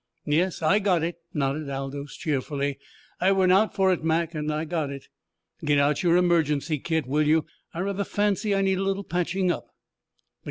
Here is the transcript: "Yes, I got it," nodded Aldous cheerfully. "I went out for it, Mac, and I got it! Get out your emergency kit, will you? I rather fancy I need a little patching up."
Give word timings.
"Yes, 0.25 0.63
I 0.63 0.79
got 0.79 1.03
it," 1.03 1.17
nodded 1.31 1.69
Aldous 1.69 2.17
cheerfully. 2.17 2.79
"I 3.19 3.31
went 3.31 3.51
out 3.51 3.75
for 3.75 3.93
it, 3.93 4.03
Mac, 4.03 4.33
and 4.33 4.51
I 4.51 4.65
got 4.65 4.89
it! 4.89 5.09
Get 5.63 5.77
out 5.77 6.01
your 6.01 6.17
emergency 6.17 6.79
kit, 6.79 7.05
will 7.05 7.27
you? 7.27 7.45
I 7.71 7.81
rather 7.81 8.03
fancy 8.03 8.55
I 8.55 8.61
need 8.61 8.79
a 8.79 8.83
little 8.83 9.03
patching 9.03 9.51
up." 9.51 9.67